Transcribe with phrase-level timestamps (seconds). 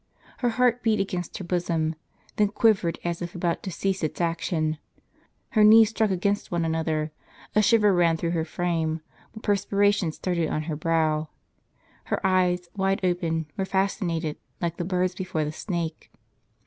[0.39, 1.93] Her heart beat against her bosom,
[2.37, 4.79] then quivered as if about to cease its action;
[5.49, 7.11] her knees struck against one another,
[7.53, 9.01] a shiver ran through her frame,
[9.33, 11.29] while perspiration started on her brow.
[12.05, 16.11] Her eyes, wide open, were fascinated, like the bird's before the snake.